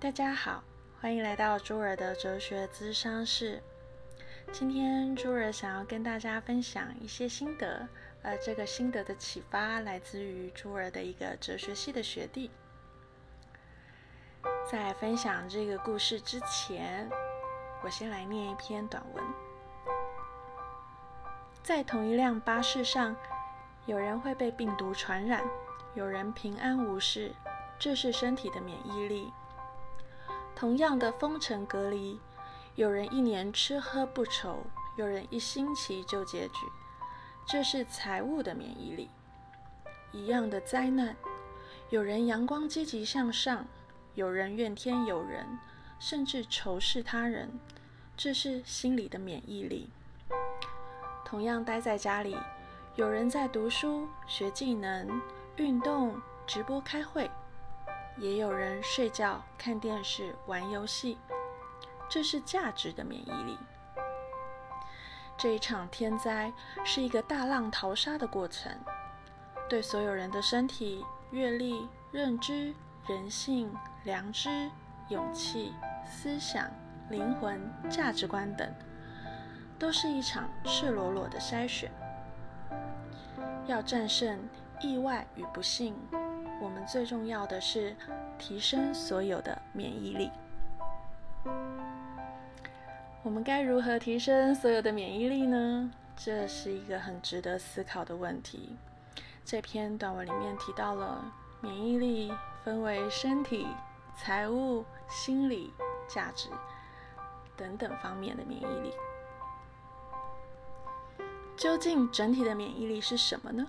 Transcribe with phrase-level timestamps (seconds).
[0.00, 0.64] 大家好，
[0.98, 3.62] 欢迎来到朱儿的哲学咨商室。
[4.50, 7.86] 今天朱儿想要跟大家分享一些心得，
[8.22, 12.50] 而这个心得的启发来自于朱儿的一个哲学系的学弟。
[14.66, 17.06] 在分享这个故事之前，
[17.82, 19.22] 我先来念一篇短文。
[21.62, 23.14] 在同一辆巴士上，
[23.84, 25.44] 有人会被病毒传染，
[25.92, 27.34] 有人平安无事，
[27.78, 29.30] 这是身体的免疫力。
[30.60, 32.20] 同样的封城隔离，
[32.74, 34.58] 有人一年吃喝不愁，
[34.94, 36.66] 有人一星期就拮据，
[37.46, 39.08] 这是财务的免疫力。
[40.12, 41.16] 一样的灾难，
[41.88, 43.64] 有人阳光积极向上，
[44.14, 45.46] 有人怨天尤人，
[45.98, 47.58] 甚至仇视他人，
[48.14, 49.88] 这是心理的免疫力。
[51.24, 52.36] 同样待在家里，
[52.96, 55.22] 有人在读书、学技能、
[55.56, 57.30] 运动、直播开会。
[58.20, 61.16] 也有人睡觉、看电视、玩游戏，
[62.06, 63.58] 这是价值的免疫力。
[65.38, 66.52] 这一场天灾
[66.84, 68.70] 是一个大浪淘沙的过程，
[69.70, 72.74] 对所有人的身体、阅历、认知、
[73.08, 74.70] 人性、良知、
[75.08, 75.72] 勇气、
[76.06, 76.70] 思想、
[77.08, 78.70] 灵魂、价值观等，
[79.78, 81.90] 都是一场赤裸裸的筛选。
[83.66, 84.38] 要战胜
[84.82, 85.96] 意外与不幸。
[86.60, 87.96] 我们最重要的是
[88.38, 90.30] 提升所有的免疫力。
[93.22, 95.90] 我们该如何提升所有的免疫力呢？
[96.16, 98.76] 这是一个很值得思考的问题。
[99.42, 101.24] 这篇短文里面提到了
[101.62, 102.30] 免疫力
[102.62, 103.66] 分为身体、
[104.14, 105.72] 财务、心理、
[106.06, 106.50] 价值
[107.56, 108.92] 等等方面的免疫力。
[111.56, 113.66] 究竟整体的免疫力是什么呢？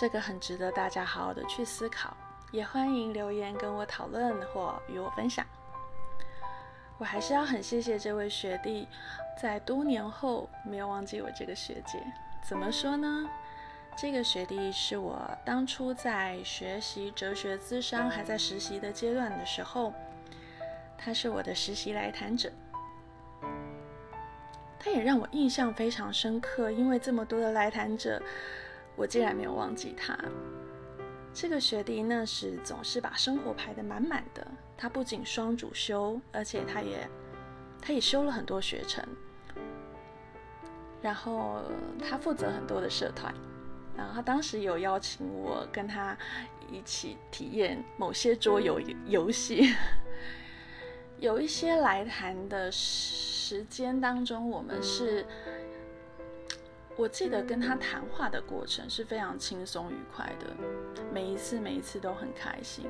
[0.00, 2.16] 这个很值得大家好好的去思考，
[2.52, 5.44] 也欢迎留言跟我讨论或与我分享。
[6.98, 8.86] 我还是要很谢谢这位学弟，
[9.42, 12.00] 在多年后没有忘记我这个学姐。
[12.48, 13.28] 怎么说呢？
[13.96, 19.92] 这个学弟是我当初在学习哲学咨商还在实习的阶段的时候，
[20.96, 22.52] 他是我的实习来谈者。
[24.78, 28.22] 他也让我印象非常深刻，因为这么多的来谈者。
[28.98, 30.18] 我竟然没有忘记他。
[31.32, 34.44] 这个学弟那时总是把生活排得满满的。
[34.76, 37.08] 他不仅双主修，而且他也
[37.80, 39.04] 他也修了很多学程。
[41.00, 41.62] 然后
[42.00, 43.32] 他负责很多的社团。
[43.96, 46.16] 然后他当时有邀请我跟他
[46.70, 49.74] 一起体验某些桌游游戏。
[51.20, 55.24] 有一些来谈的时间当中，我们是。
[56.98, 60.46] 我记得跟他谈话的过程是非常轻松愉快的，
[61.14, 62.86] 每一次每一次都很开心。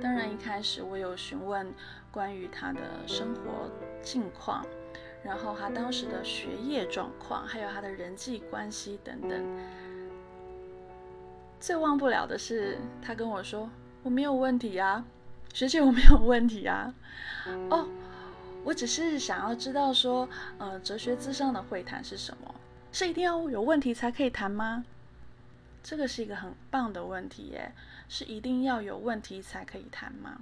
[0.00, 1.66] 当然一开始我有询问
[2.12, 3.68] 关于他的生活
[4.00, 4.64] 近况，
[5.24, 9.44] 然后他当时的学业状况，还有他的人际关系等等。
[11.58, 13.68] 最忘不了的是他跟我说
[14.04, 15.04] ：“我没有问题啊，
[15.52, 16.94] 学姐我没有问题啊。”
[17.70, 17.88] 哦，
[18.62, 22.54] 我只是想要知道说，呃，哲学之上的会谈是什么。
[22.92, 24.84] 是一定要有问题才可以谈吗？
[25.82, 27.72] 这个是一个很棒的问题耶。
[28.08, 30.38] 是一定要有问题才可以谈吗？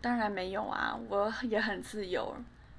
[0.00, 2.36] 当然没有啊，我也很自由。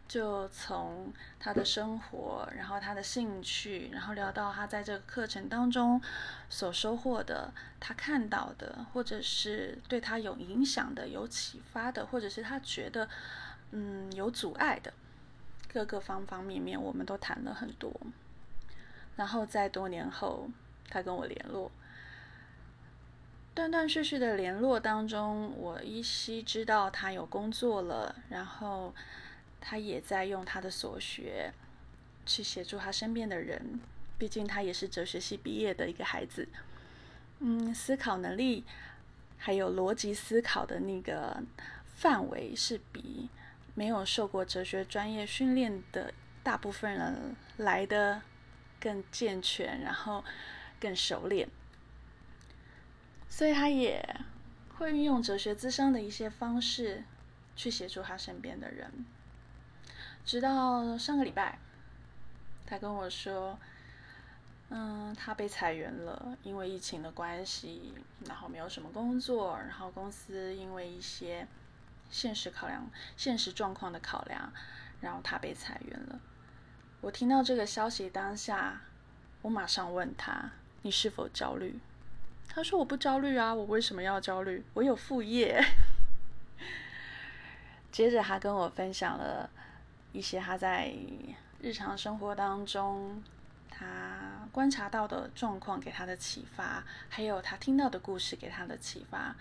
[0.08, 6.02] 就从他的生活，然后他的兴趣，然后聊到他在这个课程当中
[6.50, 13.08] 所收获的，他看到的，或者是对他有影响的、有启发的，或者是他觉得
[13.72, 14.92] 嗯有阻碍的。
[15.74, 17.94] 各个方方面面，我们都谈了很多。
[19.16, 20.50] 然后在多年后，
[20.90, 21.72] 他跟我联络，
[23.54, 28.94] 断断续续的联络当中，我依稀知道他有工作了，然后
[29.62, 31.54] 他也在用他的所学
[32.26, 33.80] 去协助他身边的人。
[34.18, 36.50] 毕竟他也是哲学系毕业的一个孩子，
[37.40, 38.66] 嗯，思考能力
[39.38, 41.42] 还有逻辑思考的那个
[41.96, 43.30] 范围是比。
[43.74, 46.14] 没有受过哲学专业训练的
[46.44, 48.22] 大部分人来的
[48.80, 50.24] 更健全，然后
[50.80, 51.48] 更熟练，
[53.30, 54.04] 所以他也
[54.78, 57.04] 会运用哲学智商的一些方式
[57.56, 59.06] 去协助他身边的人。
[60.26, 61.58] 直到上个礼拜，
[62.66, 63.58] 他跟我说
[64.70, 67.94] ：“嗯，他被裁员了，因为疫情的关系，
[68.28, 71.48] 然后没有什么工作，然后公司因为一些……”
[72.12, 72.88] 现实考量、
[73.18, 74.54] 现实状况的考量，
[75.00, 76.20] 然后他被裁员了。
[77.00, 78.82] 我听到这个消息当下，
[79.42, 80.52] 我马上问他
[80.84, 81.80] ：“你是否焦虑？”
[82.48, 84.64] 他说：“我不焦虑啊，我为什么要焦虑？
[84.74, 85.64] 我有副业。
[87.92, 89.50] ”接着，他跟我分享了
[90.12, 90.94] 一些他在
[91.60, 93.24] 日常生活当中
[93.70, 99.36] 他观察到的状况给他的启发，还有他听到的故事给他的启发。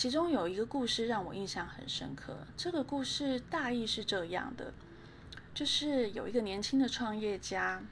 [0.00, 2.46] 其中有一个故事让我印象很深刻。
[2.56, 4.72] 这个故事大意是这样的：
[5.52, 7.82] 就是有一个年轻的创业家，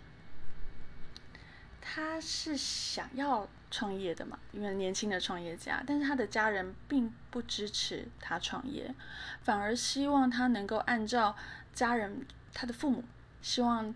[1.82, 8.94] 他是想要创业的嘛，因为年轻的创业家，但是他的家人并不支持他创业，
[9.42, 11.36] 反而希望他能够按照
[11.74, 13.04] 家人，他的父母
[13.42, 13.94] 希望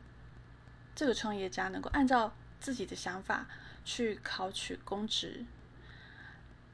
[0.95, 3.47] 这个创业家能够按照自己的想法
[3.87, 5.47] 去考取公职。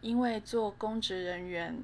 [0.00, 1.76] 因为做公职人员，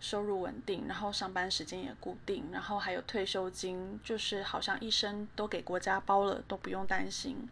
[0.00, 7.48] 收入稳定，然后上班时间也固定，然后还有退休金，就是好像一生都给国家包了，都不用担心。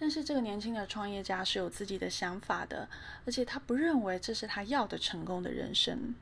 [0.00, 2.88] 但是这个年轻的创业家是有自己的想法的，
[3.24, 6.14] 而且他不认为这是他要的成功的人生，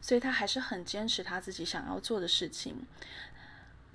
[0.00, 2.86] 所以他还是很坚持他自己想要做的事情。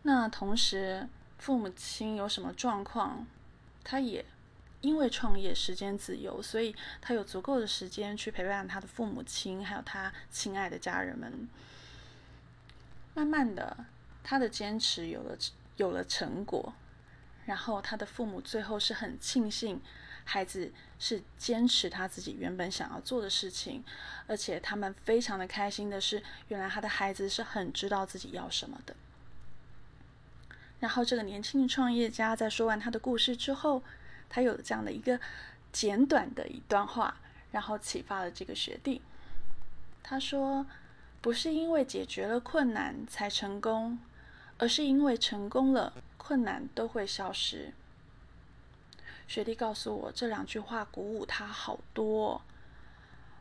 [0.03, 1.07] 那同时，
[1.38, 3.27] 父母亲有什么状况，
[3.83, 4.25] 他也。
[4.81, 11.50] 因为创业时间自由，所以他有足够的时间去陪伴他的父母亲，还有他亲爱的家人们。
[13.15, 13.85] 慢慢的，
[14.24, 15.35] 他的坚持有了
[15.77, 16.74] 有了成果，
[17.47, 19.81] 然后他的父母最后是很庆幸
[20.24, 23.83] 孩子是坚持他自己原本想要做的事情，
[24.27, 28.95] 而且他们非常的开心的是，原来他的孩子是很知道自己要什么的。
[30.80, 33.81] 然后这个年轻的创业家在说完他的故事之后。
[34.29, 35.19] 他有这样的一个
[35.71, 37.18] 简短的一段话，
[37.51, 39.01] 然后启发了这个学弟。
[40.03, 40.65] 他说
[41.21, 44.00] ：“不是因为解决了困难才成功，
[44.57, 47.74] 而是因为成功了，困难都会消失。”
[49.27, 52.41] 学弟告诉我这两句话鼓舞他好多。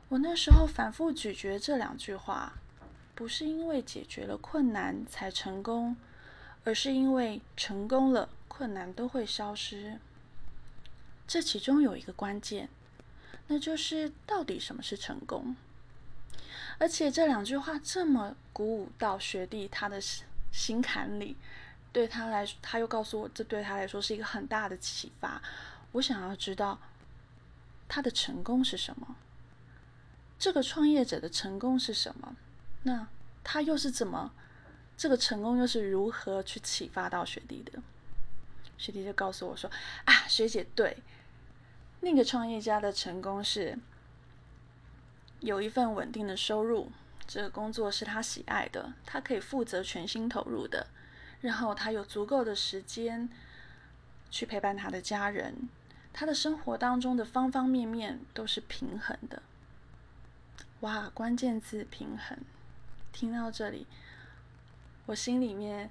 [0.09, 2.55] 我那时候反复咀嚼这两句话
[3.15, 5.97] ：“不是因为解决了困难才成功，
[6.65, 9.99] 而是因为成功了，困难都会消失。”
[11.27, 12.69] 这其中有一个关键，
[13.49, 15.57] 那就是到底什么是成功？
[16.79, 20.01] 而且这两句话这么鼓舞到学弟他的
[20.53, 21.37] 心坎里，
[21.93, 25.43] 对他来说，他又告诉我，这对他来说是一个很大的启发。
[25.93, 26.79] 我想要知道
[27.89, 29.17] 他的成功是什么？
[30.39, 32.37] 这个创业者的成功是什么？
[32.83, 33.09] 那
[33.43, 34.33] 他又是怎么？
[34.97, 37.83] 这个成功又是如何去启发到学弟的？
[38.79, 39.71] 学弟就告诉我说
[40.07, 40.97] ：“啊，学姐对。”
[42.01, 43.77] 那个创业家的成功是
[45.41, 46.93] 有一份稳定的收入，
[47.27, 50.87] 这个工作是他喜爱的，他可以负责全心投入的，
[51.41, 53.29] 然后他有足够的时间
[54.31, 55.69] 去陪伴他的家人，
[56.13, 59.43] 他的生活当中的方方面面都是平衡的。
[60.81, 62.39] 哇，关键字平衡，
[63.11, 63.87] 听到这里，
[65.07, 65.91] 我心里面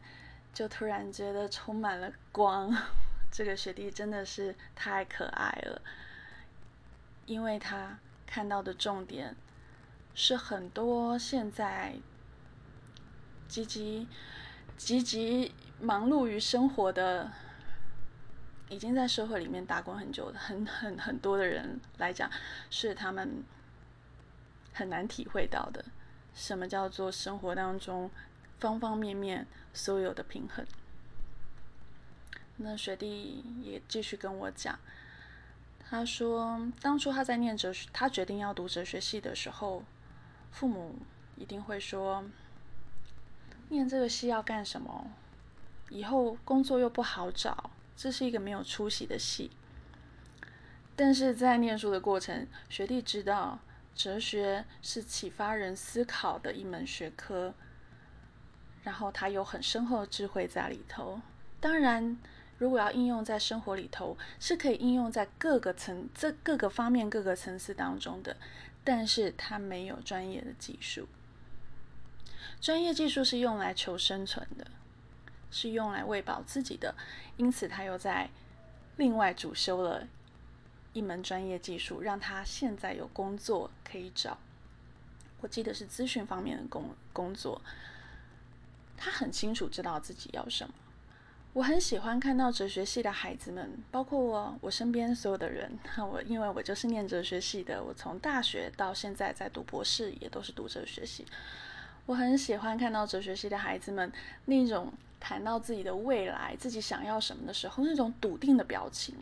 [0.56, 2.76] 就突然觉得充满了光。
[3.30, 5.82] 这个学弟真的是太可爱了。
[7.26, 9.36] 因为他看到的重点
[10.14, 11.96] 是很多现在
[13.48, 14.08] 积极、
[14.78, 17.30] 积极忙碌于生活的，
[18.70, 22.30] 已经在社会里面打工很久的、很很很多的人来讲，
[22.70, 23.44] 是他们
[24.72, 25.84] 很难体会到的。
[26.34, 28.10] 什么叫做生活当中
[28.60, 30.66] 方方面面所有的平衡？
[32.58, 34.80] 那学弟也继续跟我讲。
[35.88, 39.84] 他说：“当初他在念哲学，他决定要读哲学系的时候，
[40.52, 40.96] 父母
[41.36, 42.24] 一定会说，
[43.70, 45.12] 念这个系要干什么？
[45.90, 49.52] 以后工作又不好找，这是一个没有出息的系。
[50.96, 53.60] 但是在念书的过程，学弟知道，
[53.94, 57.54] 哲学是启发人思考的一门学科，
[58.86, 61.20] 然后他有很深厚的智慧在里头。
[61.60, 62.18] 当然。”
[62.58, 68.38] 如果要应用在生活里头，是可以应用在各个层、这各个方面、各个层次当中的，
[68.82, 71.06] 但是它没有专业的技术。
[72.62, 74.68] 专业技术是用来求生存的，
[75.52, 76.96] 是用来喂饱自己的，
[77.36, 78.30] 因此他又在
[78.96, 80.08] 另外主修了
[80.94, 84.38] 一门专业技术，让他现在有工作可以找。
[85.42, 87.62] 我记得是咨询方面的工工作，
[88.98, 90.74] 他很清楚知道自己要什么。
[91.54, 95.72] 我很喜欢看到哲学系的孩子们，包括我我身边所有的人。
[95.98, 101.26] 我因为我就是念哲学系的，我从大学到现在在读博士，也都是读哲学系。
[102.06, 104.12] 我很喜欢看到哲学系的孩子们
[104.46, 109.16] 那种谈到自己的未来、自己想要什么的时候那种笃定的表情。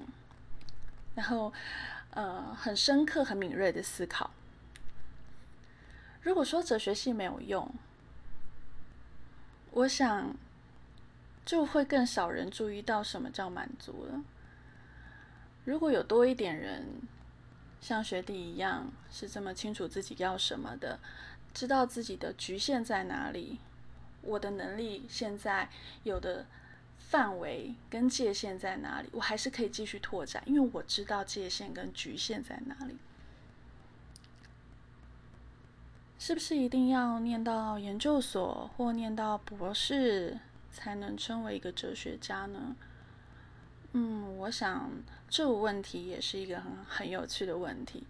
[1.13, 1.53] 然后，
[2.09, 4.31] 呃很深刻、很敏锐的思考。
[6.23, 7.71] 如果说哲学系没有用，
[9.75, 10.35] 我想
[11.43, 14.23] 就会更少人注意到什么叫满足了。
[15.65, 17.01] 如果有多一点人
[17.81, 20.99] 像学弟一样，是这么清楚自己要什么的，
[21.53, 23.59] 知道自己的局限在哪里，
[24.21, 25.69] 我的能力现在
[26.03, 26.45] 有的
[26.99, 32.97] 范围跟界限在哪里，我还是可以继续拓展，因为我知道界限跟局限在哪里。
[36.25, 40.39] 是不是一定要念到研究所或念到博士
[40.71, 42.77] 才能称为一个哲学家呢？
[43.91, 44.89] 嗯，我想
[45.27, 48.07] 这个问题也是一个很很有趣的问题，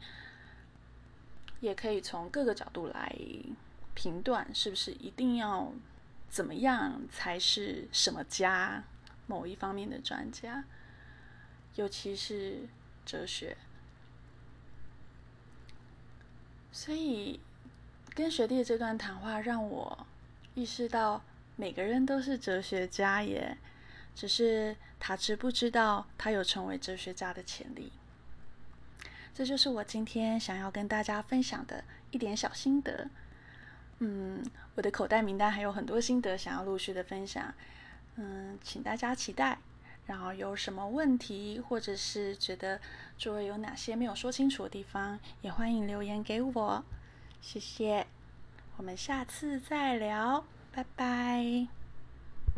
[1.59, 3.17] 也可以从各个角度来
[3.95, 5.73] 评断，是不是一定要
[6.29, 8.83] 怎么样才是什么家
[9.25, 10.63] 某一方面的专家，
[11.73, 12.69] 尤其是
[13.03, 13.57] 哲学，
[16.71, 17.39] 所以。
[18.15, 20.05] 跟学弟这段谈话让我
[20.53, 21.23] 意识到，
[21.55, 23.57] 每个人都是哲学家耶，
[24.13, 27.91] 只是他知不知道他有成为哲学家的潜力。
[29.33, 33.09] 这就是我今天想要跟大家分享的一点小心得。
[33.97, 37.51] 嗯，我的口袋名单还有很多心得想要陆续的分享，
[38.17, 39.57] 嗯，请大家期待。
[40.05, 42.79] 然后有什么问题，或者是觉得
[43.17, 46.83] 诸位有哪些没有说清楚的地方，也欢迎留言给我。
[47.45, 48.07] 谢谢，
[48.77, 51.67] 我们下次再聊，拜拜。